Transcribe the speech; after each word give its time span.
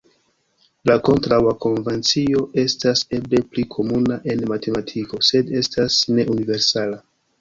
La 0.89 0.93
kontraŭa 1.09 1.51
konvencio 1.65 2.41
estas 2.61 3.03
eble 3.19 3.41
pli 3.53 3.67
komuna 3.77 4.17
en 4.35 4.43
matematiko 4.55 5.21
sed 5.29 5.53
estas 5.61 6.01
ne 6.17 6.27
universala. 6.39 6.99